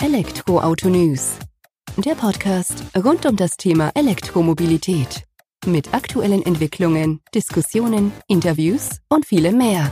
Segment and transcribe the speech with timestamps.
[0.00, 1.40] Elektroauto News.
[1.96, 5.24] Der Podcast rund um das Thema Elektromobilität.
[5.66, 9.90] Mit aktuellen Entwicklungen, Diskussionen, Interviews und vielem mehr.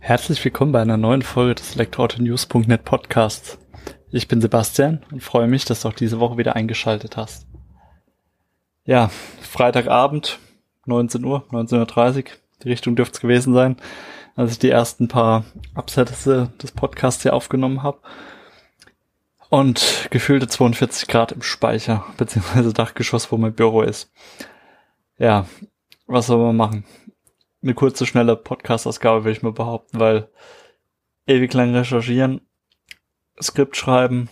[0.00, 3.58] Herzlich willkommen bei einer neuen Folge des Elektroautonews.net Podcasts.
[4.10, 7.46] Ich bin Sebastian und freue mich, dass du auch diese Woche wieder eingeschaltet hast.
[8.86, 9.10] Ja,
[9.42, 10.38] Freitagabend,
[10.86, 12.30] 19 Uhr, 19.30 Uhr,
[12.62, 13.76] die Richtung dürfte es gewesen sein,
[14.36, 17.98] als ich die ersten paar Absätze des Podcasts hier aufgenommen habe.
[19.50, 24.10] Und gefühlte 42 Grad im Speicher, beziehungsweise Dachgeschoss, wo mein Büro ist.
[25.18, 25.46] Ja,
[26.06, 26.84] was soll man machen?
[27.62, 30.28] Eine kurze, schnelle Podcast-Ausgabe will ich mal behaupten, weil
[31.26, 32.40] ewig lang recherchieren,
[33.40, 34.28] Skript schreiben,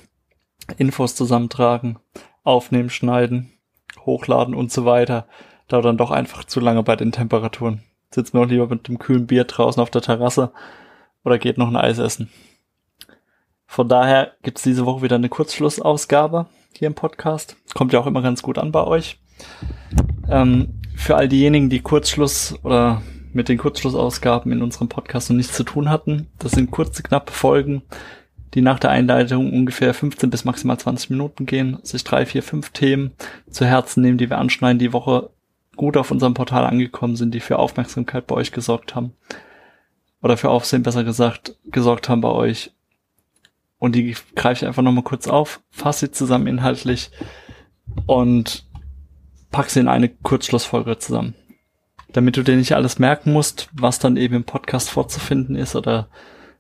[0.77, 1.99] Infos zusammentragen,
[2.45, 3.53] aufnehmen, schneiden,
[4.05, 5.27] hochladen und so weiter,
[5.69, 7.83] dauert dann doch einfach zu lange bei den Temperaturen
[8.15, 10.53] sitzt mir auch lieber mit dem kühlen Bier draußen auf der Terrasse
[11.25, 12.31] oder geht noch ein Eis essen.
[13.67, 16.47] Von daher gibt's diese Woche wieder eine Kurzschlussausgabe
[16.77, 17.57] hier im Podcast.
[17.75, 19.19] Kommt ja auch immer ganz gut an bei euch.
[20.29, 25.57] Ähm, für all diejenigen, die Kurzschluss oder mit den Kurzschlussausgaben in unserem Podcast noch nichts
[25.57, 27.83] zu tun hatten, das sind kurze, knappe Folgen,
[28.55, 32.71] die nach der Einleitung ungefähr 15 bis maximal 20 Minuten gehen, sich drei, vier, fünf
[32.71, 33.13] Themen
[33.51, 35.31] zu Herzen nehmen, die wir anschneiden die Woche
[35.77, 39.15] gut auf unserem Portal angekommen sind, die für Aufmerksamkeit bei euch gesorgt haben.
[40.21, 42.73] Oder für Aufsehen besser gesagt, gesorgt haben bei euch.
[43.79, 47.11] Und die greife ich einfach nochmal kurz auf, fasse sie zusammen inhaltlich
[48.07, 48.65] und
[49.51, 51.35] pack sie in eine Kurzschlussfolge zusammen.
[52.13, 56.09] Damit du dir nicht alles merken musst, was dann eben im Podcast vorzufinden ist oder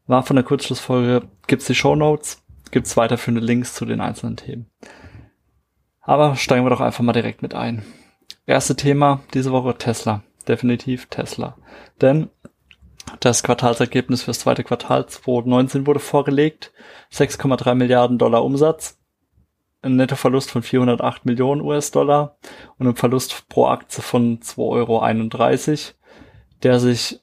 [0.06, 4.66] war von der Kurzschlussfolge, gibt's die Show Notes, gibt's weiterführende Links zu den einzelnen Themen.
[6.00, 7.84] Aber steigen wir doch einfach mal direkt mit ein.
[8.46, 10.22] Erste Thema diese Woche Tesla.
[10.48, 11.56] Definitiv Tesla.
[12.00, 12.28] Denn
[13.20, 16.72] das Quartalsergebnis fürs zweite Quartal 2019 wurde vorgelegt.
[17.12, 18.98] 6,3 Milliarden Dollar Umsatz.
[19.80, 22.36] Ein Nettoverlust von 408 Millionen US-Dollar
[22.78, 25.94] und ein Verlust pro Aktie von 2,31 Euro,
[26.62, 27.20] der sich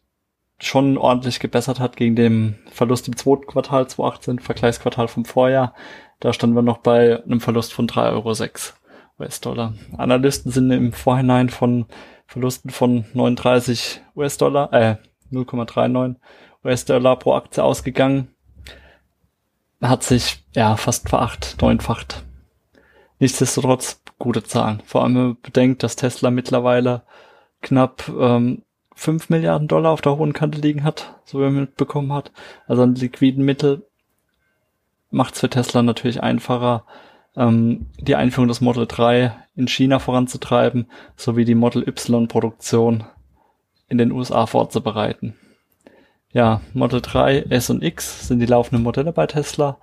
[0.58, 5.74] schon ordentlich gebessert hat gegen den Verlust im zweiten Quartal 2018, Vergleichsquartal vom Vorjahr.
[6.20, 8.79] Da standen wir noch bei einem Verlust von 3,06 Euro.
[9.20, 9.74] US-Dollar.
[9.98, 11.86] Analysten sind im Vorhinein von
[12.28, 14.96] Verlusten von 39 US-Dollar, äh,
[15.32, 16.16] 0,39
[16.64, 18.30] US-Dollar pro Aktie ausgegangen.
[19.82, 22.24] Hat sich, ja, fast veracht, neunfacht.
[23.20, 24.82] Nichtsdestotrotz gute Zahlen.
[24.86, 27.04] Vor allem, bedenkt, dass Tesla mittlerweile
[27.62, 28.64] knapp ähm,
[28.96, 32.32] 5 Milliarden Dollar auf der hohen Kante liegen hat, so wie man mitbekommen hat.
[32.68, 33.88] Also an liquiden Mittel
[35.10, 36.86] macht es für Tesla natürlich einfacher,
[37.40, 43.06] ähm, die Einführung des Model 3 in China voranzutreiben, sowie die Model Y-Produktion
[43.88, 45.36] in den USA vorzubereiten.
[46.32, 49.78] Ja, Model 3, S und X sind die laufenden Modelle bei Tesla.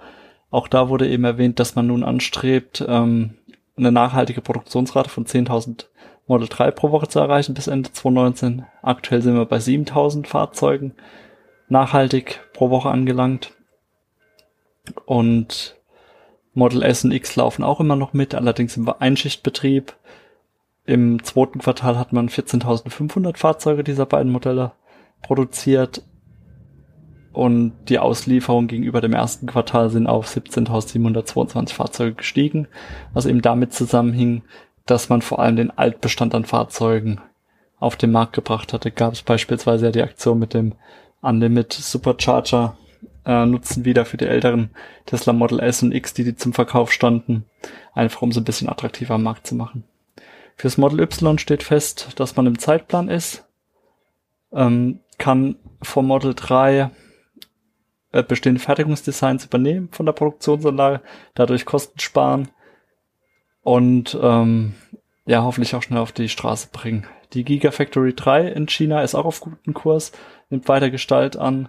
[0.51, 3.35] Auch da wurde eben erwähnt, dass man nun anstrebt, ähm,
[3.77, 5.87] eine nachhaltige Produktionsrate von 10.000
[6.29, 8.65] Model 3 pro Woche zu erreichen bis Ende 2019.
[8.83, 10.95] Aktuell sind wir bei 7.000 Fahrzeugen
[11.69, 13.53] nachhaltig pro Woche angelangt.
[15.05, 15.76] Und
[16.57, 19.95] Model S und X laufen auch immer noch mit, allerdings im Einschichtbetrieb.
[20.87, 24.73] Im zweiten Quartal hat man 14.500 Fahrzeuge dieser beiden Modelle
[25.23, 26.03] produziert
[27.33, 32.69] und die Auslieferung gegenüber dem ersten Quartal sind auf 17.722 Fahrzeuge gestiegen,
[33.13, 34.43] was eben damit zusammenhing,
[34.87, 37.21] dass man vor allem den Altbestand an Fahrzeugen
[37.79, 38.91] auf den Markt gebracht hatte.
[38.91, 40.73] Gab es beispielsweise ja die Aktion mit dem
[41.21, 42.79] Unlimit Supercharger
[43.27, 44.71] äh, nutzen wieder für die älteren
[45.05, 47.45] Tesla Model S und X, die, die zum Verkauf standen,
[47.93, 49.85] einfach um sie ein bisschen attraktiver am Markt zu machen.
[50.57, 53.45] Fürs Model Y steht fest, dass man im Zeitplan ist,
[54.53, 56.91] ähm, kann vom Model 3
[58.13, 61.03] äh, bestehende Fertigungsdesigns übernehmen von der Produktionsanlage,
[61.35, 62.49] dadurch Kosten sparen
[63.63, 64.75] und ähm,
[65.27, 67.07] ja, hoffentlich auch schnell auf die Straße bringen.
[67.33, 70.13] Die Gigafactory 3 in China ist auch auf guten Kurs,
[70.49, 71.69] nimmt weiter Gestalt an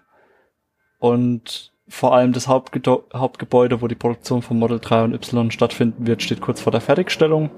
[0.99, 2.81] und vor allem das Hauptge
[3.13, 6.81] Hauptgebäude, wo die Produktion von Model 3 und Y stattfinden wird, steht kurz vor der
[6.81, 7.49] Fertigstellung.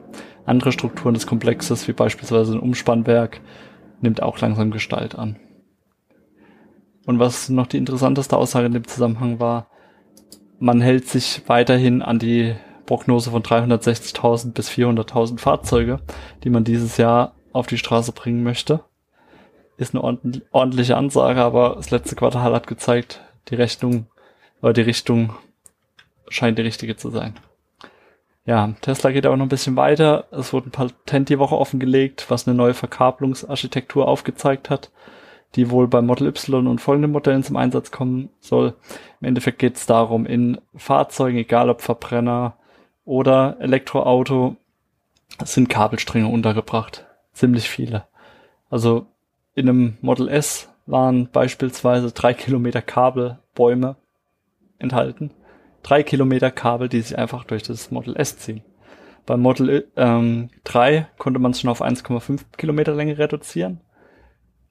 [0.46, 3.42] Andere Strukturen des Komplexes, wie beispielsweise ein Umspannwerk,
[4.02, 5.38] nimmt auch langsam Gestalt an.
[7.06, 9.68] Und was noch die interessanteste Aussage in dem Zusammenhang war,
[10.60, 12.56] man hält sich weiterhin an die
[12.86, 16.02] Prognose von 360.000 bis 400.000 Fahrzeuge,
[16.44, 18.82] die man dieses Jahr auf die Straße bringen möchte.
[19.78, 20.04] Ist eine
[20.52, 24.08] ordentliche Ansage, aber das letzte Quartal hat gezeigt, die Rechnung
[24.62, 25.34] oder die Richtung
[26.30, 27.36] scheint die richtige zu sein.
[28.46, 30.26] Ja, Tesla geht aber noch ein bisschen weiter.
[30.32, 34.92] Es wurde ein Patent die Woche offengelegt, was eine neue Verkabelungsarchitektur aufgezeigt hat,
[35.56, 38.74] die wohl bei Model Y und folgenden Modellen zum Einsatz kommen soll.
[39.22, 42.58] Im Endeffekt geht es darum, in Fahrzeugen, egal ob Verbrenner
[43.06, 44.56] oder Elektroauto,
[45.44, 47.06] sind Kabelstränge untergebracht.
[47.34, 48.08] Ziemlich viele.
[48.70, 49.06] Also
[49.54, 53.96] in einem Model S waren beispielsweise drei Kilometer Kabelbäume
[54.80, 55.32] enthalten.
[55.84, 58.64] Drei Kilometer Kabel, die sich einfach durch das Model S ziehen.
[59.26, 63.82] Beim Model ähm, 3 konnte man es schon auf 1,5 Kilometer Länge reduzieren.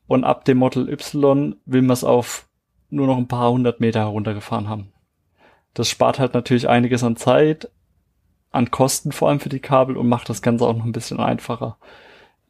[0.09, 2.49] Und ab dem Model Y will man es auf
[2.91, 4.93] nur noch ein paar hundert Meter heruntergefahren haben.
[5.75, 7.71] Das spart halt natürlich einiges an Zeit,
[8.51, 11.21] an Kosten vor allem für die Kabel und macht das Ganze auch noch ein bisschen
[11.21, 11.77] einfacher.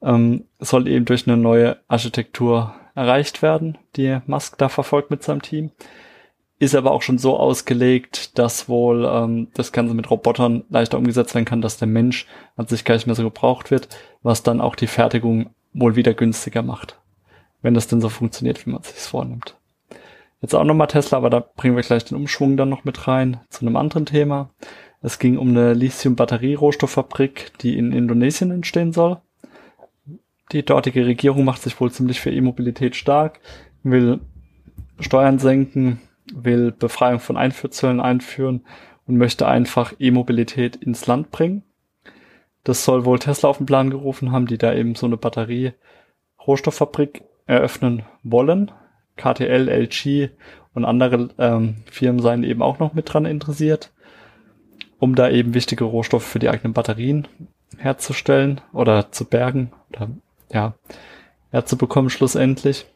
[0.01, 5.43] Ähm, soll eben durch eine neue Architektur erreicht werden, die Musk da verfolgt mit seinem
[5.43, 5.71] Team.
[6.59, 11.35] Ist aber auch schon so ausgelegt, dass wohl ähm, das Ganze mit Robotern leichter umgesetzt
[11.35, 13.89] werden kann, dass der Mensch an sich gar nicht mehr so gebraucht wird,
[14.23, 16.99] was dann auch die Fertigung wohl wieder günstiger macht.
[17.63, 19.57] Wenn das denn so funktioniert, wie man es sich vornimmt.
[20.41, 23.41] Jetzt auch nochmal Tesla, aber da bringen wir gleich den Umschwung dann noch mit rein
[23.51, 24.51] zu einem anderen Thema.
[25.01, 29.21] Es ging um eine Lithium-Batterie-Rohstofffabrik, die in Indonesien entstehen soll.
[30.53, 33.41] Die dortige Regierung macht sich wohl ziemlich für E-Mobilität stark,
[33.83, 34.21] will
[34.99, 36.01] Steuern senken,
[36.33, 38.65] will Befreiung von Einfuhrzöllen einführen
[39.07, 41.65] und möchte einfach E-Mobilität ins Land bringen.
[42.65, 47.23] Das soll wohl Tesla auf den Plan gerufen haben, die da eben so eine Batterie-Rohstofffabrik
[47.47, 48.71] eröffnen wollen.
[49.17, 50.31] KTL, LG
[50.75, 53.93] und andere ähm, Firmen seien eben auch noch mit dran interessiert,
[54.99, 57.29] um da eben wichtige Rohstoffe für die eigenen Batterien
[57.79, 60.09] herzustellen oder zu bergen oder
[60.53, 60.75] ja,
[61.51, 62.87] herzubekommen schlussendlich.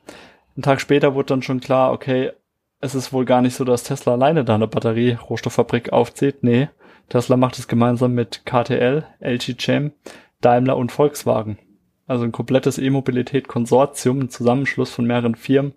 [0.57, 2.33] Ein Tag später wurde dann schon klar, okay,
[2.81, 6.43] es ist wohl gar nicht so, dass Tesla alleine da eine Batterie-Rohstofffabrik aufzieht.
[6.43, 6.69] Nee,
[7.09, 9.93] Tesla macht es gemeinsam mit KTL, LG Chem,
[10.41, 11.59] Daimler und Volkswagen.
[12.07, 15.75] Also ein komplettes E-Mobilität-Konsortium, ein Zusammenschluss von mehreren Firmen,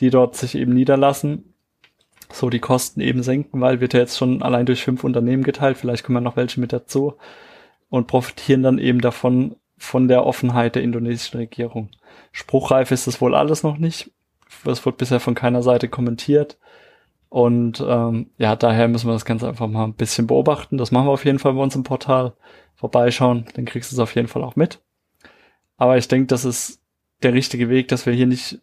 [0.00, 1.54] die dort sich eben niederlassen,
[2.32, 5.78] so die Kosten eben senken, weil wird ja jetzt schon allein durch fünf Unternehmen geteilt,
[5.78, 7.14] vielleicht kommen ja noch welche mit dazu
[7.88, 11.88] und profitieren dann eben davon, von der Offenheit der indonesischen Regierung.
[12.32, 14.10] Spruchreif ist das wohl alles noch nicht.
[14.66, 16.58] Es wird bisher von keiner Seite kommentiert.
[17.30, 20.76] Und ähm, ja, daher müssen wir das Ganze einfach mal ein bisschen beobachten.
[20.76, 22.34] Das machen wir auf jeden Fall bei uns im Portal.
[22.74, 24.80] Vorbeischauen, dann kriegst du es auf jeden Fall auch mit.
[25.78, 26.82] Aber ich denke, das ist
[27.22, 28.58] der richtige Weg, dass wir hier nicht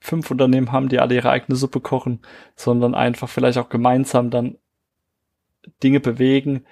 [0.00, 2.20] fünf Unternehmen haben, die alle ihre eigene Suppe kochen,
[2.56, 4.56] sondern einfach vielleicht auch gemeinsam dann
[5.82, 6.64] Dinge bewegen,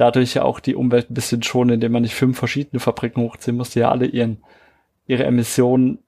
[0.00, 3.56] dadurch ja auch die Umwelt ein bisschen schonen, indem man nicht fünf verschiedene Fabriken hochziehen
[3.56, 4.42] muss, die ja alle ihren,
[5.06, 5.98] ihre Emissionen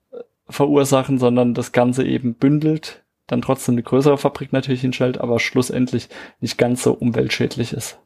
[0.49, 6.09] verursachen, sondern das Ganze eben bündelt, dann trotzdem eine größere Fabrik natürlich hinstellt, aber schlussendlich
[6.41, 7.99] nicht ganz so umweltschädlich ist.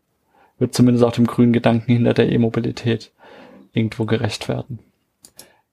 [0.58, 3.12] Wird zumindest auch dem grünen Gedanken hinter der E-Mobilität
[3.72, 4.78] irgendwo gerecht werden.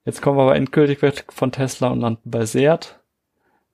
[0.06, 3.00] Jetzt kommen wir aber endgültig weg von Tesla und landen bei Seat.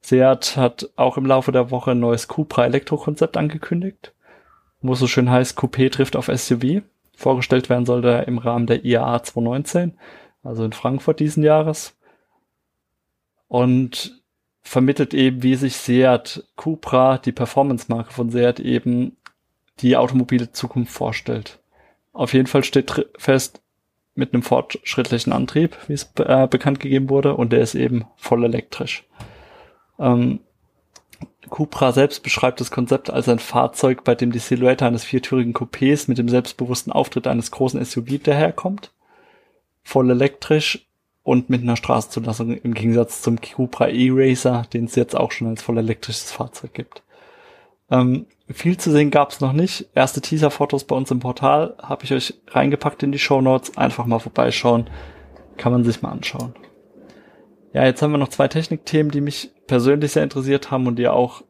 [0.01, 4.13] Seat hat auch im Laufe der Woche ein neues Cupra Elektrokonzept angekündigt,
[4.81, 6.81] wo so schön heißt, Coupé trifft auf SUV.
[7.15, 9.97] Vorgestellt werden soll der im Rahmen der IAA 2019,
[10.43, 11.97] also in Frankfurt diesen Jahres
[13.49, 14.21] und
[14.61, 19.17] vermittelt eben, wie sich Seat Cupra, die Performance-Marke von Seat, eben
[19.79, 21.59] die automobile Zukunft vorstellt.
[22.13, 23.61] Auf jeden Fall steht fest,
[24.15, 28.43] mit einem fortschrittlichen Antrieb, wie es äh, bekannt gegeben wurde, und der ist eben voll
[28.43, 29.05] elektrisch.
[29.97, 30.41] Ähm,
[31.49, 36.05] Cupra selbst beschreibt das Konzept als ein Fahrzeug, bei dem die Silhouette eines viertürigen Coupés
[36.07, 38.91] mit dem selbstbewussten Auftritt eines großen SUV daherkommt.
[39.83, 40.87] Voll elektrisch
[41.23, 45.61] und mit einer Straßenzulassung im Gegensatz zum Cupra E-Racer, den es jetzt auch schon als
[45.61, 47.03] voll elektrisches Fahrzeug gibt.
[47.91, 49.87] Ähm, viel zu sehen gab es noch nicht.
[49.95, 53.77] Erste Teaser-Fotos bei uns im Portal habe ich euch reingepackt in die Show Notes.
[53.77, 54.89] Einfach mal vorbeischauen.
[55.57, 56.53] Kann man sich mal anschauen.
[57.73, 61.07] Ja, jetzt haben wir noch zwei Technikthemen, die mich persönlich sehr interessiert haben und die
[61.07, 61.43] auch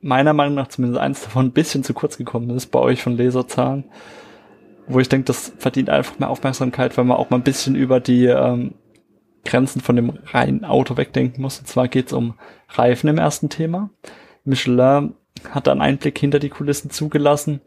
[0.00, 3.16] meiner Meinung nach zumindest eins davon ein bisschen zu kurz gekommen ist bei euch von
[3.16, 3.84] Laserzahlen.
[4.86, 8.00] Wo ich denke, das verdient einfach mehr Aufmerksamkeit, weil man auch mal ein bisschen über
[8.00, 8.74] die ähm,
[9.44, 11.58] Grenzen von dem reinen Auto wegdenken muss.
[11.58, 12.34] Und zwar geht es um
[12.68, 13.90] Reifen im ersten Thema.
[14.44, 15.14] Michelin
[15.50, 17.62] hat einen Einblick hinter die Kulissen zugelassen.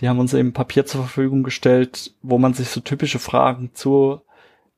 [0.00, 3.70] Die haben uns eben Papier zur Verfügung gestellt, wo man sich so typische Fragen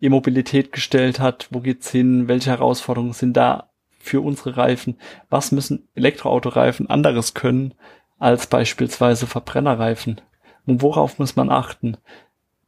[0.01, 1.49] zur E-Mobilität gestellt hat.
[1.51, 2.29] Wo geht's hin?
[2.29, 4.97] Welche Herausforderungen sind da für unsere Reifen?
[5.29, 7.75] Was müssen Elektroautoreifen anderes können
[8.19, 10.21] als beispielsweise Verbrennerreifen?
[10.67, 11.97] Und worauf muss man achten?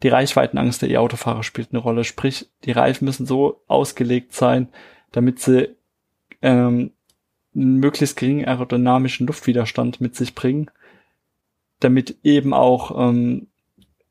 [0.02, 2.04] die Reichweitenangst der E-Autofahrer spielt eine Rolle.
[2.04, 4.68] Sprich, die Reifen müssen so ausgelegt sein,
[5.12, 5.76] damit sie
[6.42, 6.92] ähm,
[7.54, 10.70] einen möglichst geringen aerodynamischen Luftwiderstand mit sich bringen,
[11.80, 13.48] damit eben auch ähm,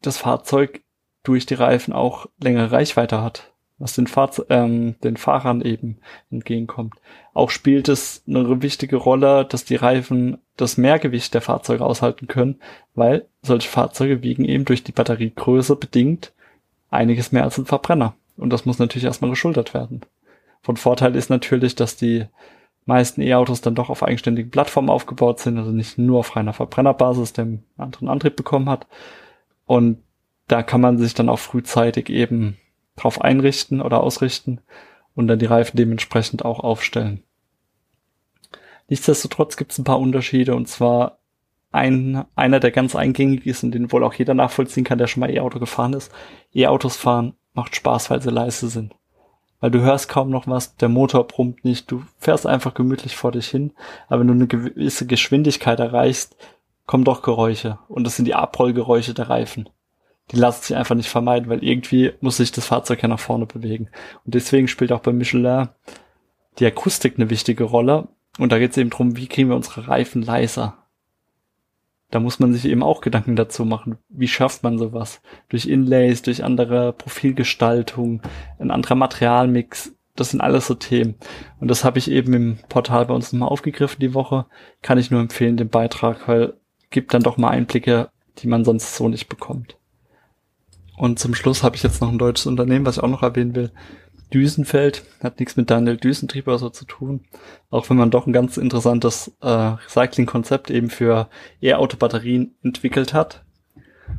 [0.02, 0.82] das Fahrzeug
[1.24, 3.52] durch die Reifen auch längere Reichweite hat.
[3.82, 5.98] was den, Fahrze ähm, den Fahrern eben
[6.30, 6.94] entgegenkommt.
[7.34, 12.60] Auch spielt es eine wichtige Rolle, dass die Reifen das Mehrgewicht der Fahrzeuge aushalten können,
[12.94, 16.32] weil solche Fahrzeuge wiegen eben durch die Batteriegröße bedingt
[16.92, 18.14] einiges mehr als ein Verbrenner.
[18.38, 20.02] Und das muss natürlich erstmal geschultert werden.
[20.62, 22.26] Von Vorteil ist natürlich, dass die
[22.86, 27.34] meisten E-Autos dann doch auf eigenständigen Plattformen aufgebaut sind, also nicht nur auf reiner Verbrennerbasis,
[27.34, 28.86] der einen anderen Antrieb bekommen hat.
[29.66, 30.04] Und
[30.52, 32.58] da kann man sich dann auch frühzeitig eben
[32.98, 34.60] drauf einrichten oder ausrichten
[35.16, 37.24] und dann die Reifen dementsprechend auch aufstellen.
[38.90, 41.20] Nichtsdestotrotz gibt es ein paar Unterschiede und zwar
[41.72, 45.22] ein, einer, der ganz eingängig ist und den wohl auch jeder nachvollziehen kann, der schon
[45.22, 46.12] mal E-Auto gefahren ist.
[46.54, 48.94] E-Autos fahren macht Spaß, weil sie leise sind.
[49.62, 53.32] Weil du hörst kaum noch was, der Motor brummt nicht, du fährst einfach gemütlich vor
[53.32, 53.72] dich hin,
[54.10, 56.36] aber wenn du eine gewisse Geschwindigkeit erreichst,
[56.88, 59.70] kommen doch Geräusche und das sind die Abrollgeräusche der Reifen
[60.32, 63.46] die lassen sich einfach nicht vermeiden, weil irgendwie muss sich das Fahrzeug ja nach vorne
[63.46, 63.90] bewegen.
[64.26, 65.70] Und deswegen spielt auch bei Michelin
[66.60, 68.08] die Akustik eine wichtige Rolle.
[68.40, 70.78] Und da geht es eben drum, wie kriegen wir unsere Reifen leiser.
[72.12, 73.98] Da muss man sich eben auch Gedanken dazu machen.
[74.10, 75.22] Wie schafft man sowas?
[75.50, 78.22] Durch Inlays, durch andere Profilgestaltung,
[78.60, 79.94] ein anderer Materialmix.
[80.16, 81.16] Das sind alles so Themen.
[81.62, 84.46] Und das habe ich eben im Portal bei uns nochmal aufgegriffen die Woche.
[84.82, 86.54] Kann ich nur empfehlen, den Beitrag, weil
[86.90, 88.10] gibt dann doch mal Einblicke,
[88.40, 89.78] die man sonst so nicht bekommt.
[91.02, 93.56] Und zum Schluss habe ich jetzt noch ein deutsches Unternehmen, was ich auch noch erwähnen
[93.56, 93.72] will.
[94.32, 97.26] Düsenfeld hat nichts mit Daniel Düsentrieb oder so zu tun.
[97.72, 101.28] Auch wenn man doch ein ganz interessantes äh, Recycling-Konzept eben für
[101.60, 103.44] E-Auto-Batterien entwickelt hat.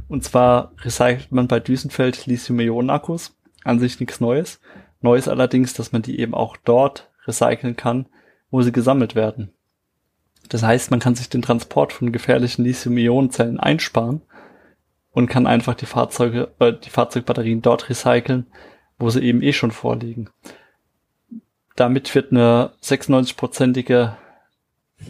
[0.09, 3.37] Und zwar recycelt man bei Düsenfeld Lithium-Ionen-Akkus.
[3.63, 4.59] An sich nichts Neues.
[5.03, 8.07] Neues allerdings, dass man die eben auch dort recyceln kann,
[8.51, 9.53] wo sie gesammelt werden.
[10.49, 14.23] Das heißt, man kann sich den Transport von gefährlichen Lithium-Ionen-Zellen einsparen
[15.13, 18.47] und kann einfach die Fahrzeuge, äh, die Fahrzeugbatterien dort recyceln,
[18.99, 20.31] wo sie eben eh schon vorliegen.
[21.77, 24.17] Damit wird eine 96-prozentige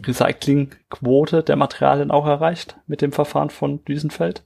[0.05, 4.45] Recyclingquote der Materialien auch erreicht mit dem Verfahren von Düsenfeld.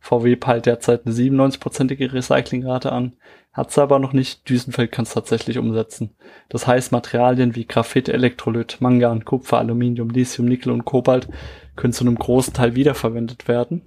[0.00, 3.16] VW peilt derzeit eine 97-prozentige Recyclingrate an,
[3.52, 4.48] hat es aber noch nicht.
[4.48, 6.14] Düsenfeld kann es tatsächlich umsetzen.
[6.48, 11.28] Das heißt, Materialien wie Graphit, Elektrolyt, Mangan, Kupfer, Aluminium, Lithium, Nickel und Kobalt
[11.74, 13.82] können zu einem großen Teil wiederverwendet werden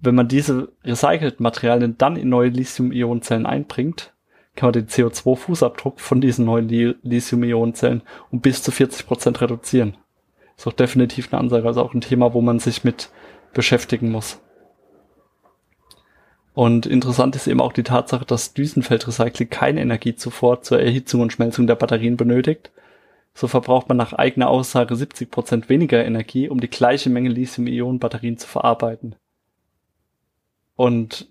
[0.00, 4.12] wenn man diese recycelten Materialien dann in neue Lithium-Ionen-Zellen einbringt,
[4.54, 9.96] kann man den CO2-Fußabdruck von diesen neuen Lithium-Ionen-Zellen um bis zu 40 Prozent reduzieren.
[10.56, 13.10] Ist auch definitiv eine Ansage, also auch ein Thema, wo man sich mit
[13.52, 14.40] beschäftigen muss.
[16.54, 21.66] Und interessant ist eben auch die Tatsache, dass Düsenfeldrecycling keine Energiezufuhr zur Erhitzung und Schmelzung
[21.66, 22.70] der Batterien benötigt.
[23.34, 28.38] So verbraucht man nach eigener Aussage 70 Prozent weniger Energie, um die gleiche Menge Lithium-Ionen-Batterien
[28.38, 29.16] zu verarbeiten.
[30.76, 31.28] Und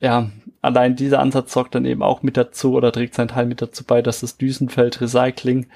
[0.00, 3.62] ja, allein dieser Ansatz sorgt dann eben auch mit dazu oder trägt seinen Teil mit
[3.62, 5.66] dazu bei, dass das Düsenfeld Recycling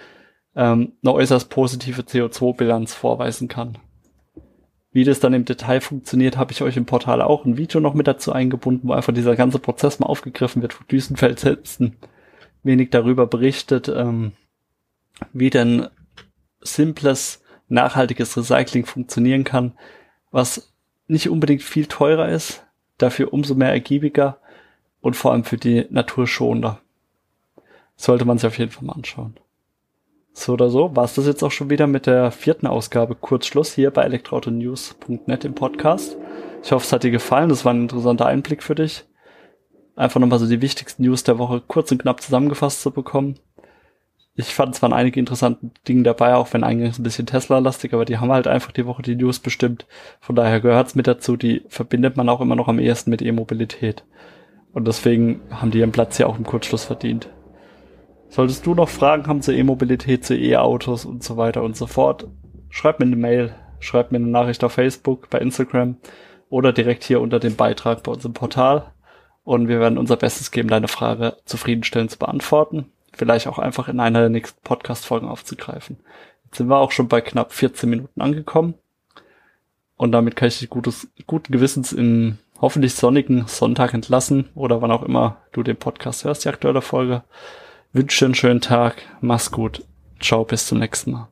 [0.56, 3.78] ähm, eine äußerst positive CO2-Bilanz vorweisen kann.
[4.92, 7.94] Wie das dann im Detail funktioniert, habe ich euch im Portal auch ein Video noch
[7.94, 11.96] mit dazu eingebunden, wo einfach dieser ganze Prozess mal aufgegriffen wird, wo Düsenfeld selbst ein
[12.64, 14.32] wenig darüber berichtet, ähm,
[15.32, 15.86] wie denn
[16.60, 19.74] simples, nachhaltiges Recycling funktionieren kann,
[20.32, 20.74] was
[21.06, 22.66] nicht unbedingt viel teurer ist,
[23.02, 24.38] dafür umso mehr ergiebiger
[25.00, 26.80] und vor allem für die Natur schonender.
[27.97, 29.37] Sollte man sich auf jeden Fall mal anschauen.
[30.33, 33.75] So oder so, war es das jetzt auch schon wieder mit der vierten Ausgabe Kurzschluss
[33.75, 36.16] hier bei elektroautonews.net im Podcast.
[36.62, 37.49] Ich hoffe, es hat dir gefallen.
[37.49, 39.04] Das war ein interessanter Einblick für dich.
[39.97, 43.38] Einfach nochmal so die wichtigsten News der Woche kurz und knapp zusammengefasst zu bekommen
[44.40, 48.04] ich fand es waren einige interessante Dinge dabei, auch wenn eingangs ein bisschen Tesla-lastig, aber
[48.04, 49.87] die haben halt einfach die Woche die News bestimmt.
[50.20, 54.04] Von daher gehört's mit dazu, die verbindet man auch immer noch am ehesten mit E-Mobilität.
[54.73, 57.28] Und deswegen haben die ihren Platz ja auch im Kurzschluss verdient.
[58.28, 62.28] Solltest du noch Fragen haben zur E-Mobilität, zu E-Autos und so weiter und so fort,
[62.68, 65.97] schreib mir eine Mail, schreib mir eine Nachricht auf Facebook, bei Instagram
[66.49, 68.92] oder direkt hier unter dem Beitrag bei unserem Portal.
[69.42, 74.00] Und wir werden unser Bestes geben, deine Frage zufriedenstellend zu beantworten vielleicht auch einfach in
[74.00, 75.98] einer der nächsten Podcast-Folgen aufzugreifen.
[76.46, 78.72] Jetzt sind wir auch schon bei knapp 14 Minuten angekommen.
[79.96, 84.90] Und damit kann ich dich gutes, guten Gewissens in hoffentlich sonnigen Sonntag entlassen oder wann
[84.90, 87.22] auch immer du den Podcast hörst, die aktuelle Folge.
[87.92, 89.84] Wünsche einen schönen Tag, mach's gut,
[90.18, 91.28] ciao, bis zum nächsten Mal.